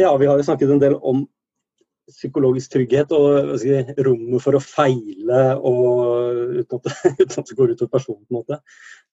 [0.00, 1.26] Ja, vi har jo snakket en del om
[2.10, 3.72] psykologisk trygghet og si,
[4.02, 6.88] rommet for å feile og, uten, at,
[7.20, 8.22] uten at det går ut over personen.
[8.24, 8.60] på en måte.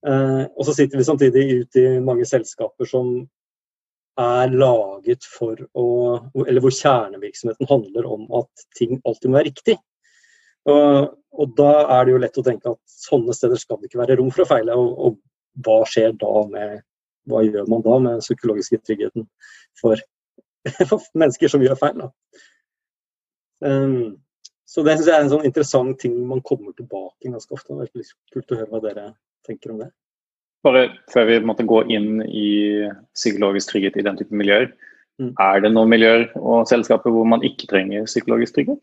[0.08, 3.12] Eh, og så sitter vi samtidig ute i mange selskaper som
[4.17, 5.85] er laget for å
[6.47, 9.78] Eller hvor kjernevirksomheten handler om at ting alltid må være riktig.
[10.67, 14.01] Og, og, da er det jo lett å tenke at sånne steder skal det ikke
[14.01, 14.76] være rom for å feile.
[14.76, 16.84] Og, og hva skjer da med
[17.27, 19.26] Hva gjør man da med psykologiske tryggheten
[19.75, 19.99] for,
[20.89, 22.02] for mennesker som gjør feil?
[22.03, 22.09] da?
[23.67, 24.17] Um,
[24.67, 27.73] så det synes jeg er en sånn interessant ting man kommer tilbake ganske ofte.
[27.73, 29.05] Det er litt kult å høre hva dere
[29.48, 29.89] tenker om det.
[30.66, 32.49] Bare før vi måtte gå inn i
[33.16, 34.67] psykologisk trygghet i den type miljøer.
[35.22, 35.31] Mm.
[35.41, 38.81] Er det noen miljøer og selskaper hvor man ikke trenger psykologisk trygghet?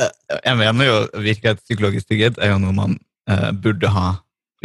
[0.00, 0.12] Eh,
[0.42, 2.98] jeg mener jo virkelig at psykologisk trygghet er jo noe man
[3.30, 4.08] uh, burde ha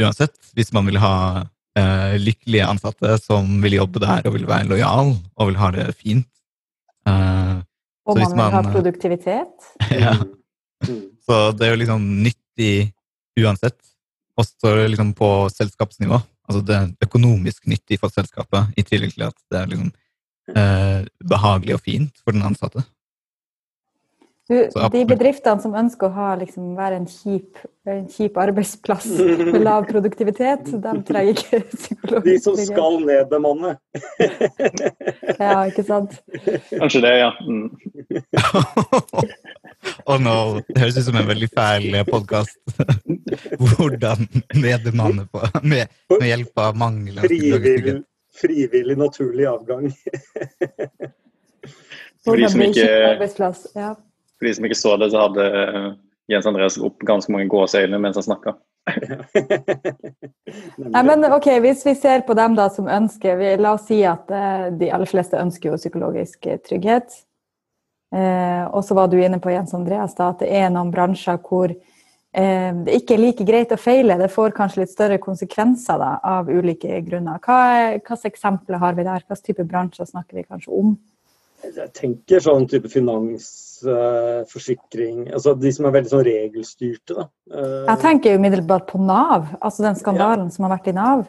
[0.02, 0.36] uansett.
[0.58, 1.45] Hvis man vil ha
[1.77, 5.88] uh, lykkelige ansatte som vil jobbe der og vil være lojal og vil ha det
[5.95, 6.30] fint.
[7.08, 7.64] Uh,
[8.08, 9.70] og man vil ha produktivitet.
[10.05, 10.16] ja.
[11.28, 12.73] Så det er jo liksom nyttig
[13.39, 13.80] uansett.
[14.38, 16.20] Også liksom på selskapsnivå.
[16.48, 19.89] Altså det er økonomisk nyttig for selskapet, i tillegg til at det er liksom,
[20.55, 22.86] eh, behagelig og fint for den ansatte.
[24.48, 24.56] Du,
[24.94, 29.89] de bedriftene som ønsker å ha, liksom, være en kjip, en kjip, arbeidsplass med lav
[29.89, 32.23] produktivitet, de trenger ikke psykolog.
[32.23, 33.73] De som skal nedbemanne.
[35.44, 36.16] ja, ikke sant?
[36.72, 37.34] Kanskje det, ja.
[37.44, 37.70] Mm.
[40.08, 42.58] Oh no, det høres ut som en veldig fæl podkast.
[43.59, 44.26] Hvordan
[44.58, 47.94] nedbemanne på, med, med, hjelp av mangel frivillig,
[48.39, 49.92] frivillig, naturlig avgang.
[52.26, 52.89] For de som ikke
[53.78, 53.94] ja.
[54.38, 55.91] For de som ikke så det, så hadde eh,
[56.31, 58.57] Jens Andreas opp ganske mange gåseøyne mens han snakka.
[60.93, 63.99] Nei, men ok, Hvis vi ser på dem da som ønsker vi, La oss si
[64.08, 67.23] at eh, de aller fleste ønsker jo psykologisk eh, trygghet.
[68.15, 71.42] Eh, og så var du inne på Jens Andreas da, at det er noen bransjer
[71.43, 74.20] hvor eh, det ikke er like greit å feile.
[74.21, 77.42] Det får kanskje litt større konsekvenser da, av ulike grunner.
[77.43, 77.59] Hva,
[77.97, 79.23] hvilke eksempler har vi der?
[79.27, 80.95] Hvilken type bransjer snakker vi kanskje om?
[81.66, 87.14] Jeg tenker sånn type finansforsikring, uh, altså De som er veldig sånn regelstyrte.
[87.18, 87.23] Da.
[87.50, 90.54] Uh, jeg tenker umiddelbart på Nav, altså den skandalen ja.
[90.54, 91.20] som har vært i Nav.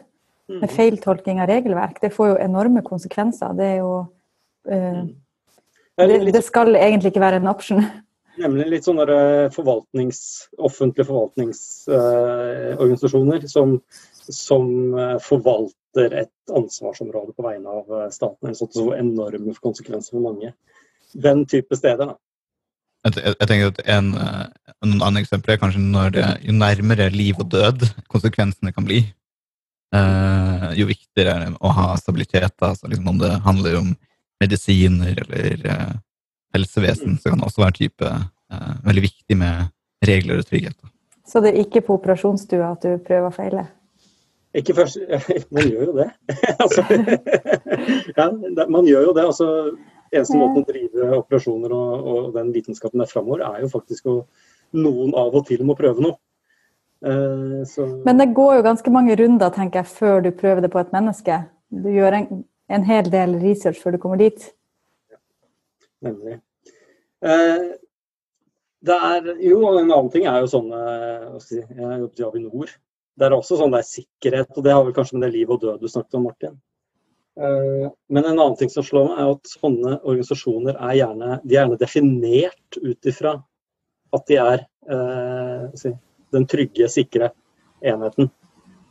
[0.49, 0.59] Mm.
[0.63, 1.95] Med feiltolking av regelverk.
[2.01, 3.49] Det får jo enorme konsekvenser.
[3.57, 3.93] Det er jo
[4.69, 5.09] uh, mm.
[6.01, 7.81] det, det, skal egentlig ikke være en option.
[8.39, 9.05] Nemlig litt sånne
[9.51, 10.19] forvaltnings,
[10.61, 13.69] offentlige forvaltningsorganisasjoner som,
[14.31, 14.63] som
[15.25, 18.47] forvalter etter et ansvarsområde på vegne av staten.
[18.47, 20.53] Eller Sånn, så enorme konsekvenser for mange.
[21.13, 22.13] Den type steder.
[22.13, 22.17] da.
[23.07, 24.11] Jeg, jeg, tenker at en,
[24.83, 28.99] en annen eksempel er kanskje når det, jo nærmere liv og død konsekvensene kan bli,
[29.95, 32.55] eh, jo viktigere er det å ha stabilitet.
[32.59, 33.93] Altså liksom om det handler om
[34.43, 35.97] medisiner eller eh,
[36.55, 39.71] helsevesen, så kan det også være type eh, veldig viktig med
[40.05, 40.77] regler og trygghet.
[41.29, 43.67] Så det er ikke på operasjonsstua at du prøver å feile?
[44.57, 44.97] Ikke først
[45.55, 46.09] Man gjør jo det.
[46.63, 46.85] altså,
[48.17, 48.29] ja,
[48.69, 49.25] man gjør jo det.
[49.25, 49.49] altså
[50.09, 54.15] Eneste måten å drive operasjoner og, og den vitenskapen der framover, er jo faktisk å
[54.73, 56.17] noen av og til må prøve noe.
[57.05, 57.61] Uh,
[58.03, 60.91] Men det går jo ganske mange runder tenker jeg, før du prøver det på et
[60.95, 61.37] menneske.
[61.69, 62.41] Du gjør en,
[62.73, 64.49] en hel del research før du kommer dit.
[65.13, 65.21] Ja,
[66.09, 66.39] nemlig.
[67.21, 67.69] Eh,
[68.89, 72.69] det er, jo, en annen ting er jo sånne Jeg si, Jeg jobbet i Avinor
[73.19, 75.51] det er også sånn det er sikkerhet, og det har vel kanskje med det liv
[75.51, 76.57] og død du snakket om, Martin.
[77.39, 81.55] Eh, men en annen ting som slår meg, er at sånne organisasjoner er gjerne, de
[81.55, 83.37] er gjerne definert ut ifra
[84.15, 85.95] at de er eh,
[86.33, 87.31] den trygge, sikre
[87.85, 88.31] enheten.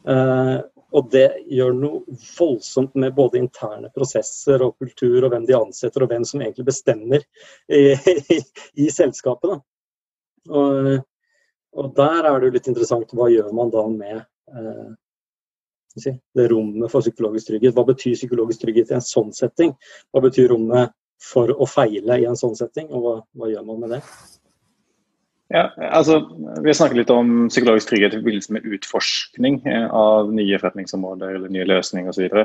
[0.09, 0.57] Eh,
[0.97, 6.05] og det gjør noe voldsomt med både interne prosesser og kultur, og hvem de ansetter,
[6.05, 7.25] og hvem som egentlig bestemmer
[7.69, 7.93] i,
[8.37, 8.41] i,
[8.87, 9.61] i selskapet.
[10.49, 10.95] Og,
[11.79, 14.89] og der er det jo litt interessant, hva gjør man da med eh,
[15.99, 17.77] si, det rommet for psykologisk trygghet?
[17.77, 19.77] Hva betyr psykologisk trygghet i en sånn setting?
[20.13, 23.81] Hva betyr rommet for å feile i en sånn setting, og hva, hva gjør man
[23.83, 24.03] med det?
[25.49, 26.21] Ja, altså,
[26.61, 31.39] Vi har snakket litt om psykologisk trygghet i forbindelse med utforskning eh, av nye forretningsområder
[31.39, 32.43] eller nye løsninger osv.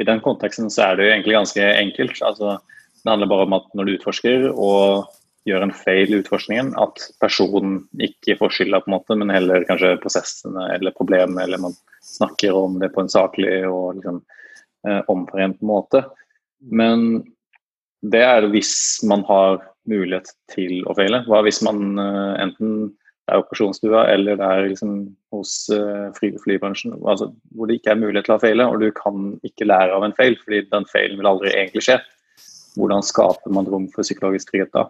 [0.00, 2.20] I den konteksten så er det jo egentlig ganske enkelt.
[2.26, 2.58] Altså,
[3.00, 5.08] det handler bare om at når du utforsker og
[5.48, 9.64] gjør en feil i utforskningen, at personen ikke får skylda, på en måte, men heller
[9.68, 14.20] kanskje prosessene eller problemene, eller man snakker om det på en saklig og liksom,
[14.88, 16.04] eh, omforent måte.
[16.60, 17.24] Men
[18.00, 18.74] det er hvis
[19.08, 21.22] man har mulighet til å feile.
[21.28, 22.90] Hva hvis man eh, enten
[23.30, 24.94] det er operasjonsstua eller det er liksom
[25.30, 28.88] hos uh, fly, flybransjen, altså, hvor det ikke er mulighet til å feile, og du
[28.96, 32.00] kan ikke lære av en feil, fordi den feilen vil aldri egentlig skje.
[32.74, 34.88] Hvordan skaper man rom for psykologisk trygghet da?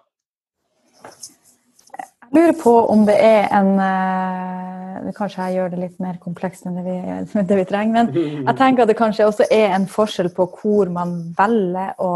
[2.31, 6.77] Lurer på om det er en uh, Kanskje jeg gjør det litt mer komplekst enn
[6.79, 6.99] det vi,
[7.49, 10.93] det vi, trenger, men jeg tenker at det kanskje også er en forskjell på hvor
[10.93, 12.12] man velger å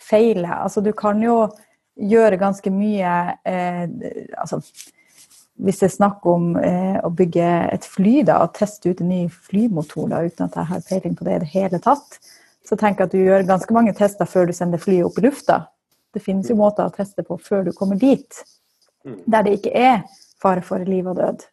[0.00, 0.52] feile.
[0.62, 1.42] Altså, du kan jo
[2.00, 3.84] gjøre ganske mye uh,
[4.38, 4.60] altså,
[5.60, 9.10] hvis det er snakk om eh, å bygge et fly da, og teste ut en
[9.12, 12.16] ny flymotor da, uten at jeg har peiling på det i det hele tatt,
[12.66, 15.26] så tenker jeg at du gjør ganske mange tester før du sender flyet opp i
[15.26, 15.58] lufta.
[16.14, 18.40] Det finnes jo måter å teste på før du kommer dit,
[19.04, 20.02] der det ikke er
[20.42, 21.46] fare for liv og død.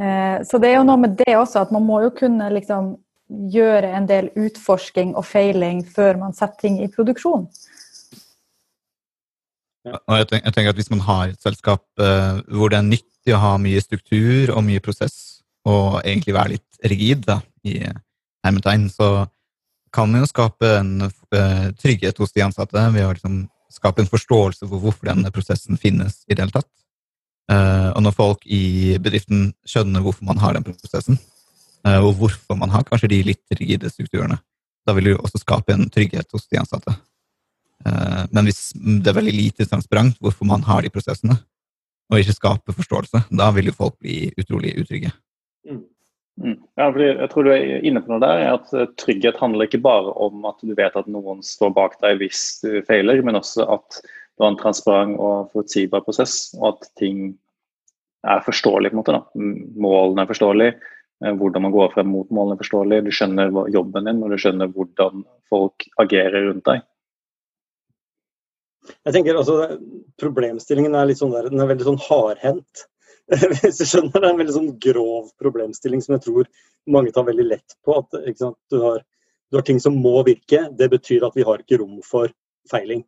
[0.00, 2.94] Eh, så det er jo noe med det også, at man må jo kunne liksom
[3.52, 7.46] gjøre en del utforsking og feiling før man setter ting i produksjon.
[9.84, 12.88] Og jeg tenker, jeg tenker, at Hvis man har et selskap uh, hvor det er
[12.88, 17.80] nyttig å ha mye struktur og mye prosess, og egentlig være litt rigid da, i
[18.44, 19.26] hermetegn, så
[19.94, 23.44] kan man jo skape en uh, trygghet hos de ansatte ved å liksom,
[23.74, 26.70] skape en forståelse for hvorfor denne prosessen finnes i det hele tatt.
[27.50, 31.20] Uh, og når folk i bedriften skjønner hvorfor man har den prosessen,
[31.84, 34.38] og hvorfor man har kanskje de litt rigide strukturene,
[34.88, 36.94] da vil jo også skape en trygghet hos de ansatte.
[37.84, 41.36] Eh, men hvis det er veldig lite transparent hvorfor man har de prosessene,
[42.12, 45.12] og ikke skaper forståelse, da vil jo folk bli utrolig utrygge.
[45.68, 45.82] Mm.
[46.42, 46.56] Mm.
[46.74, 49.82] Ja, fordi jeg tror du er inne på noe der, at eh, Trygghet handler ikke
[49.84, 53.66] bare om at du vet at noen står bak deg hvis du feiler, men også
[53.76, 57.28] at du har en transparent og forutsigbar prosess, og at ting
[58.26, 58.90] er forståelig.
[58.90, 59.22] på en måte da.
[59.86, 60.74] Målene er forståelige,
[61.22, 64.40] eh, hvordan man går frem mot målene er forståelig, du skjønner jobben din, og du
[64.40, 65.22] skjønner hvordan
[65.52, 66.82] folk agerer rundt deg.
[69.06, 69.78] Jeg tenker altså,
[70.20, 72.88] Problemstillingen er litt sånn der, den er veldig sånn hardhendt.
[73.62, 76.48] Hvis du skjønner, Det er en veldig sånn grov problemstilling som jeg tror
[76.92, 77.96] mange tar veldig lett på.
[77.98, 80.66] at du har, du, har, ting som må virke.
[80.76, 82.32] Det betyr at vi har ikke rom for
[82.70, 83.04] feiling.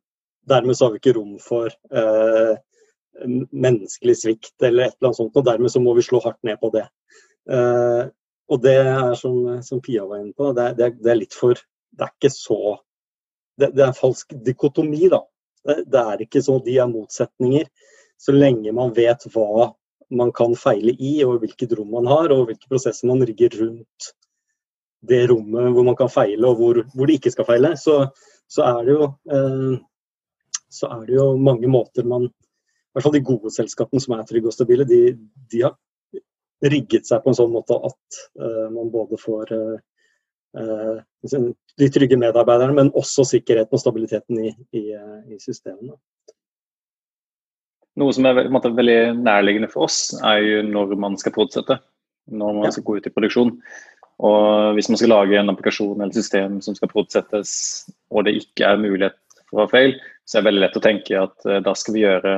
[0.49, 2.55] Dermed så har vi ikke rom for eh,
[3.53, 5.37] menneskelig svikt eller et eller annet sånt.
[5.37, 6.87] og Dermed så må vi slå hardt ned på det.
[7.51, 8.05] Eh,
[8.47, 11.59] og det er som, som, Pia var inne på, det er, det er, litt for
[11.91, 12.77] Det er ikke så
[13.59, 15.25] det, det er en falsk dikotomi, da.
[15.67, 17.67] Det er ikke sånn de er motsetninger.
[18.21, 19.73] Så lenge man vet hva
[20.11, 24.13] man kan feile i, og hvilket rom man har, og hvilke prosesser man rigger rundt
[25.07, 27.99] det rommet hvor man kan feile, og hvor, hvor det ikke skal feile, så,
[28.51, 29.75] så, er jo, eh,
[30.73, 34.25] så, er det jo, mange måter man I hvert fall de gode selskapene som er
[34.27, 35.01] trygge og stabile, de,
[35.53, 35.77] de har
[36.65, 39.77] rigget seg på en sånn måte at eh, man både får eh,
[40.57, 41.01] Eh,
[41.77, 45.99] de trygge medarbeiderne, men også sikkerheten og stabiliteten i, i, eh, i systemene.
[47.97, 51.79] Noe som er måte, veldig nærliggende for oss, er jo når man skal produsette.
[52.27, 52.73] Når man ja.
[52.75, 53.55] skal gå ut i produksjon.
[54.27, 58.69] Og Hvis man skal lage en applikasjon eller system som skal produsettes, og det ikke
[58.69, 59.17] er mulighet
[59.47, 59.97] for å ha feil,
[60.27, 62.37] så er det veldig lett å tenke at uh, da skal vi gjøre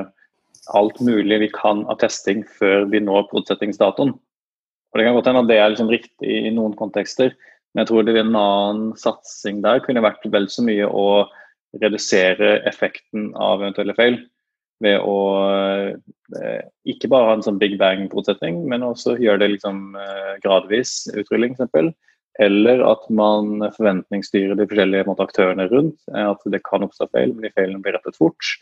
[0.77, 4.11] alt mulig vi kan av testing før vi når produsettingsdatoen.
[4.13, 7.33] Og Det kan godt hende at det er liksom riktig i noen kontekster,
[7.73, 11.25] men jeg tror det en annen satsing der kunne vært vel så mye å
[11.81, 14.17] redusere effekten av eventuelle feil.
[14.79, 15.15] Ved å
[16.39, 21.01] eh, ikke bare ha en sånn big bang-forutsetning, men også gjøre det liksom eh, gradvis
[21.13, 21.91] utrulling, f.eks.
[22.39, 25.97] Eller at man forventningsstyrer de forskjellige måte, aktørene rundt.
[26.15, 28.53] At det kan oppstå feil, men de feilene blir rettet fort.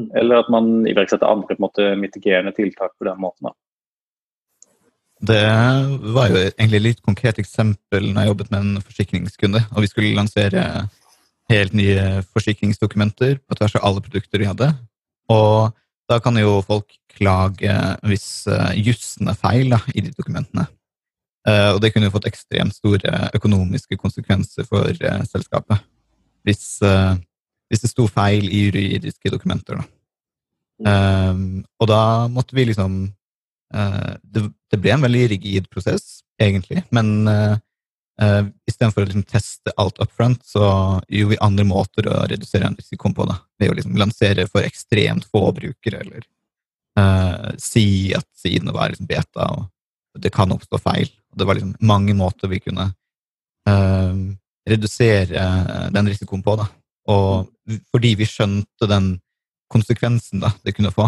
[0.00, 0.08] Mm.
[0.16, 3.50] Eller at man iverksetter andre på en måte, mitigerende tiltak på den måten.
[3.50, 3.56] Da.
[5.28, 5.42] Det
[6.14, 9.90] var jo egentlig et litt konkret eksempel når jeg jobbet med en forsikringskunde, og vi
[9.90, 10.64] skulle lansere
[11.50, 14.68] helt nye forsikringsdokumenter på tvers av alle produkter de hadde.
[15.32, 15.74] Og
[16.08, 17.74] da kan jo folk klage
[18.08, 20.66] hvis uh, jussen er feil da, i de dokumentene.
[21.48, 25.84] Uh, og det kunne jo fått ekstremt store økonomiske konsekvenser for uh, selskapet.
[26.46, 29.82] Hvis, hvis, det sto feil i juridiske dokumenter.
[29.82, 29.84] Da.
[30.88, 32.00] Um, og da
[32.32, 33.02] måtte vi liksom
[33.74, 37.28] Eh, det, ble en veldig rigid prosess, egentlig, men
[38.22, 40.64] uh, istedenfor å liksom teste alt up front, så
[41.08, 43.26] gjorde vi andre måter å redusere risikoen på.
[43.28, 46.26] da, Ved å liksom lansere for ekstremt få brukere, eller
[47.00, 51.10] uh, si at siden var liksom beta, og det kan oppstå feil.
[51.34, 52.90] Det var liksom mange måter vi kunne
[53.68, 54.26] uh,
[54.68, 55.46] redusere
[55.94, 56.56] den risikoen på.
[56.58, 56.66] da,
[57.08, 57.48] Og
[57.92, 59.14] fordi vi skjønte den
[59.72, 61.06] konsekvensen da, det kunne få,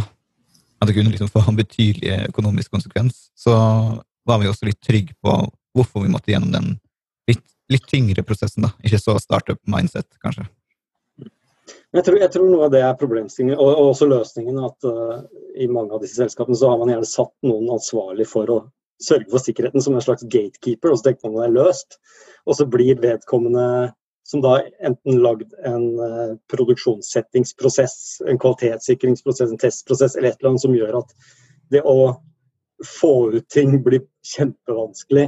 [0.80, 3.56] at det kunne liksom få en betydelig økonomisk konsekvens, så
[4.28, 5.34] var vi også litt trygge på
[5.76, 6.70] hvorfor vi måtte gjennom den
[7.30, 8.66] litt, litt tyngre prosessen.
[8.66, 10.48] da, Ikke så startup mindset, kanskje.
[11.90, 14.58] Jeg tror, jeg tror, noe av det er problemstillingen, og, og også løsningen.
[14.62, 15.22] At uh,
[15.58, 18.58] i mange av disse selskapene så har man gjerne satt noen ansvarlig for å
[19.00, 21.98] sørge for sikkerheten som en slags gatekeeper, og så tenker man det er løst.
[22.46, 23.66] Og så blir vedkommende
[24.30, 27.94] som da enten lagd en uh, produksjonssettingsprosess,
[28.30, 31.14] en kvalitetssikringsprosess, en testprosess eller et eller annet som gjør at
[31.74, 32.12] det å
[32.86, 34.04] få ut ting blir
[34.36, 35.26] kjempevanskelig,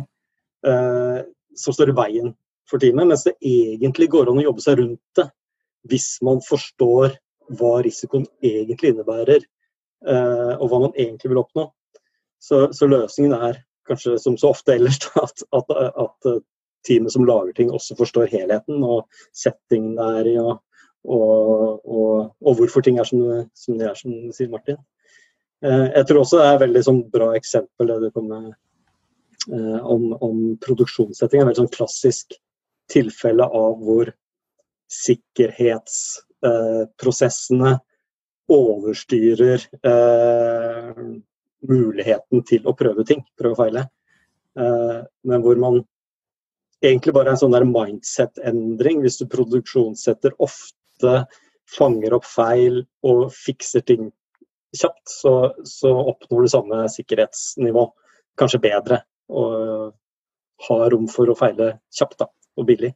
[0.68, 1.18] uh,
[1.59, 2.32] som står i veien
[2.71, 3.09] for teamet.
[3.11, 5.28] Mens det egentlig går an å jobbe seg rundt det
[5.90, 7.16] hvis man forstår
[7.59, 9.42] hva risikoen egentlig innebærer,
[10.06, 11.66] eh, og hva man egentlig vil oppnå.
[12.42, 16.32] Så, så løsningen er kanskje som så ofte ellers at, at, at,
[16.82, 19.04] teamet som lager ting, også forstår helheten og
[19.38, 20.56] settingen det er i, og,
[21.06, 23.21] og, og, og, hvorfor ting er som,
[23.54, 24.80] som de er, som sier Martin.
[25.62, 28.49] Eh, jeg tror også det er et veldig sånn, bra eksempel det du kom med
[28.50, 28.56] eh,
[29.49, 31.41] om, om produksjonssetting.
[31.41, 32.37] Et veldig sånn klassisk
[32.93, 34.13] tilfelle av hvor
[34.93, 37.81] sikkerhetsprosessene
[38.53, 40.99] overstyrer eh,
[41.69, 43.83] muligheten til å prøve ting, prøve og feile.
[44.59, 45.75] Eh, men hvor man
[46.83, 48.97] egentlig bare er en sånn der mindset-endring.
[49.05, 51.13] Hvis du produksjonssetter ofte,
[51.73, 54.11] fanger opp feil og fikser ting
[54.77, 57.85] kjapt, så, så oppnår du samme sikkerhetsnivå.
[58.41, 58.97] Kanskje bedre.
[59.31, 59.93] Og
[60.69, 62.93] har rom for å feile kjapt da, og billig.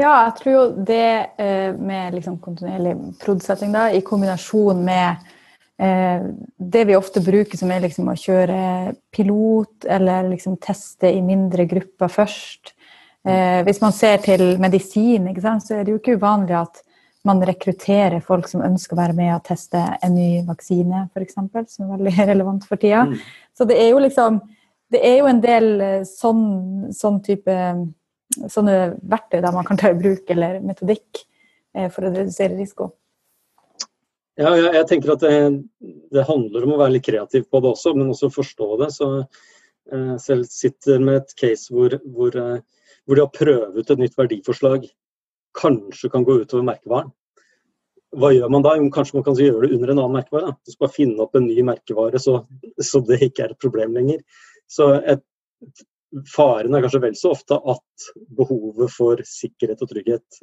[0.00, 1.08] Ja, jeg tror jo det
[1.42, 5.26] eh, med liksom kontinuerlig prod.setting i kombinasjon med
[5.82, 11.20] eh, det vi ofte bruker som er liksom å kjøre pilot eller liksom teste i
[11.24, 12.72] mindre grupper først.
[13.28, 16.80] Eh, hvis man ser til medisin, sant, så er det jo ikke uvanlig at
[17.28, 21.36] man rekrutterer folk som ønsker å være med og teste en ny vaksine, f.eks.,
[21.74, 23.04] som er veldig relevant for tida.
[23.10, 23.18] Mm.
[23.56, 24.40] Så det er jo liksom
[24.90, 25.66] Det er jo en del
[26.02, 26.40] sånn,
[26.90, 27.54] sånn type
[28.50, 28.76] sånne
[29.10, 31.24] verktøy der man kan ta i bruk, eller metodikk,
[31.76, 32.92] eh, for å redusere risiko?
[34.40, 35.32] Ja, jeg, jeg tenker at det,
[36.14, 38.90] det, handler om å være litt kreativ på det også, men også forstå det.
[38.96, 43.92] Så eh, selv sitter med et case hvor, hvor, eh, hvor de har prøvd ut
[43.92, 44.88] et nytt verdiforslag
[45.56, 47.10] kanskje kan gå utover merkevaren.
[48.18, 48.74] Hva gjør man da?
[48.78, 50.54] Jo, kanskje man kan gjøre det under en annen merkevare.
[50.66, 52.40] Skal bare finne opp en ny merkevare så,
[52.82, 54.24] så det ikke er et problem lenger.
[54.70, 55.22] Så et,
[56.30, 60.40] faren er kanskje vel så ofte at behovet for sikkerhet og trygghet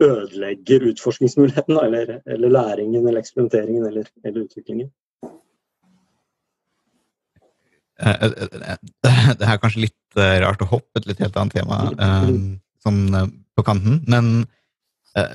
[0.00, 4.90] ødelegger utforskningsmuligheten, eller, eller læringen, eller eksperimenteringen, eller, eller utviklingen.
[8.00, 8.76] Eh, eh, eh,
[9.38, 11.78] det er kanskje litt rart å hoppe et litt helt annet tema
[12.84, 13.02] sånn
[13.56, 14.44] på kanten, men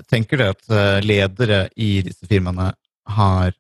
[0.06, 0.68] tenker du at
[1.02, 2.68] ledere i disse firmaene
[3.10, 3.56] har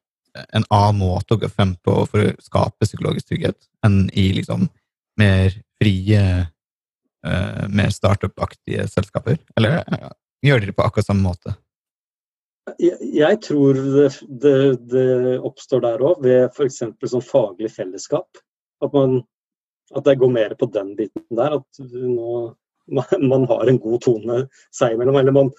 [0.53, 4.67] en annen måte å gå frem på for å skape psykologisk trygghet enn i liksom
[5.19, 6.21] mer frie,
[7.27, 9.39] uh, mer startup-aktige selskaper?
[9.57, 10.13] Eller uh,
[10.45, 11.55] gjør dere på akkurat samme måte?
[12.79, 14.07] Jeg, jeg tror det,
[14.43, 14.55] det,
[14.93, 15.05] det,
[15.43, 16.83] oppstår der òg, ved f.eks.
[17.11, 18.41] sånn faglig fellesskap.
[18.81, 19.21] At, man,
[19.97, 21.57] at det går mer på den biten der.
[21.59, 22.51] At nå,
[22.87, 24.41] man, har en god tone
[24.73, 25.19] seg imellom.
[25.21, 25.51] Eller man,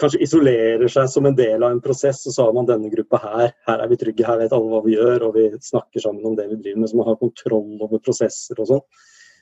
[0.00, 3.20] kanskje isolerer seg som en del av en prosess, og så har man denne gruppa
[3.22, 3.52] her.
[3.68, 6.36] Her er vi trygge, her vet alle hva vi gjør, og vi snakker sammen om
[6.38, 6.92] det vi driver med.
[6.92, 8.86] Så man har kontroll over prosesser og sånn.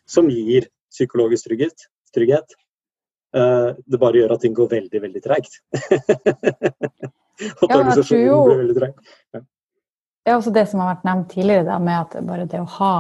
[0.09, 1.89] Som gir psykologisk trygghet.
[2.15, 2.57] trygghet.
[3.37, 5.61] Uh, det bare gjør at ting går veldig, veldig treigt.
[7.39, 8.39] at ja, organisasjonen jo...
[8.49, 9.15] blir veldig treig.
[9.37, 9.45] Ja.
[10.25, 12.71] Det er også det som har vært nevnt tidligere, da, med at bare det å
[12.79, 12.95] ha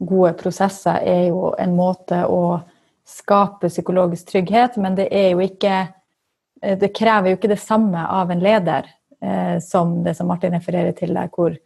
[0.00, 2.60] gode prosesser er jo en måte å
[3.10, 5.88] skape psykologisk trygghet, men det er jo ikke
[6.62, 8.88] Eh, det krever jo ikke det samme av en leder
[9.22, 11.56] eh, som det som Martin refererer til der, hvor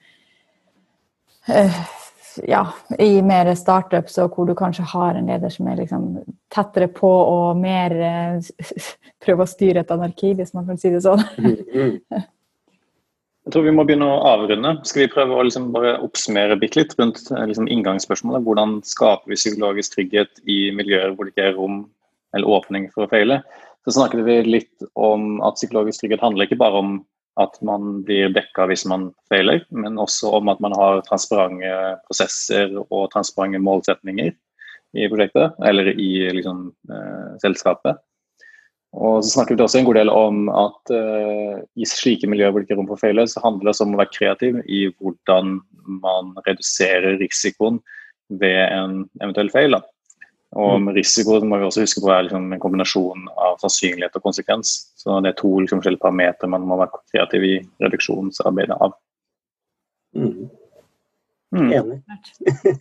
[1.48, 1.80] eh,
[2.46, 2.64] ja,
[2.98, 6.08] i mer startups og hvor du kanskje har en leder som er liksom
[6.54, 8.52] tettere på og mer eh,
[9.24, 11.22] prøver å styre et anarki, hvis man kan si det sånn.
[13.44, 14.70] Jeg tror vi må begynne å avrunde.
[14.88, 18.46] Skal vi prøve å liksom bare oppsummere bitte litt rundt eh, liksom inngangsspørsmålet?
[18.46, 21.84] Hvordan skaper vi psykologisk trygghet i miljøer hvor det ikke er rom
[22.34, 23.42] eller åpning for å feile?
[23.84, 26.94] så snakket vi litt om at psykologisk trygghet handler ikke bare om
[27.40, 31.72] at man blir dekka hvis man feiler, men også om at man har transparente
[32.06, 34.30] prosesser og transparente målsetninger
[34.94, 37.98] i prosjektet, eller i liksom, eh, selskapet.
[38.94, 42.62] Og så snakket vi også en god del om at uh, i slike miljøer hvor
[42.62, 45.58] det ikke er rom for feil, så handler det om å være kreativ i hvordan
[46.04, 47.80] man reduserer risikoen
[48.40, 49.74] ved en eventuell feil.
[49.74, 49.82] Da.
[50.54, 54.26] Og med risiko må vi også huske på er liksom en kombinasjon av sannsynlighet og
[54.28, 54.74] konsekvens.
[55.00, 58.94] Så det er to liksom, forskjellige parametere man må være kreativ i reduksjonsarbeidet av.
[60.14, 60.46] Mm.
[61.54, 61.72] Mm.
[61.74, 61.98] Enig.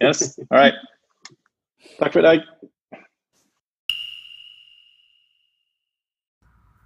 [0.02, 0.78] yes, all right.
[1.98, 2.46] Takk for i dag.